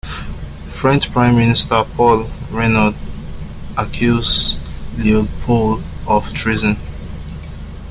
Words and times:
French 0.71 1.11
Prime 1.11 1.35
Minister 1.37 1.83
Paul 1.95 2.25
Reynaud 2.49 2.95
accused 3.77 4.59
Leopold 4.97 5.83
of 6.07 6.33
treason. 6.33 6.75